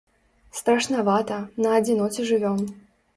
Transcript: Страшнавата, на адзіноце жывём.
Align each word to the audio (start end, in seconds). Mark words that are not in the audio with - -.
Страшнавата, 0.59 1.37
на 1.65 1.73
адзіноце 1.81 2.25
жывём. 2.31 2.57